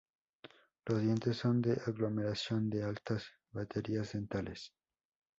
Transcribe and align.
Los 0.87 0.99
dientes 0.99 1.37
son 1.37 1.57
una 1.57 1.73
aglomeración 1.85 2.71
de 2.71 2.81
altas 2.81 3.23
baterías 3.53 4.13
dentales. 4.13 4.73